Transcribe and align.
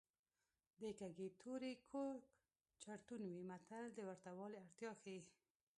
د 0.79 0.81
کږې 0.99 1.27
تورې 1.41 1.73
کوږ 1.89 2.19
چړتون 2.81 3.21
وي 3.31 3.41
متل 3.49 3.83
د 3.93 3.99
ورته 4.07 4.29
والي 4.37 4.57
اړتیا 4.63 4.91
ښيي 5.01 5.21